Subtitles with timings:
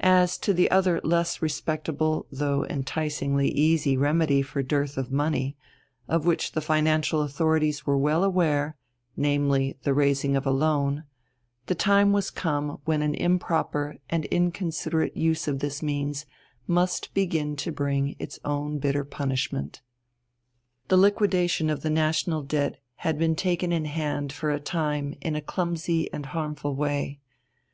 [0.00, 5.56] As to the other less respectable though enticingly easy remedy for dearth of money,
[6.08, 8.76] of which the financial authorities were well aware,
[9.16, 11.04] namely the raising of a loan,
[11.68, 16.26] the time was come when an improper and inconsiderate use of this means
[16.66, 19.80] must begin to bring its own bitter punishment.
[20.88, 25.34] The liquidation of the national debt had been taken in hand for a time in
[25.34, 27.20] a clumsy and harmful way.